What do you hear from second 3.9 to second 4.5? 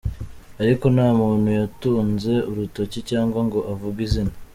izina.